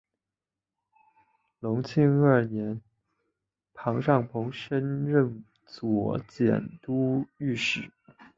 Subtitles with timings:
[1.59, 2.81] 隆庆二年
[3.75, 7.91] 庞尚鹏升任右佥都御史。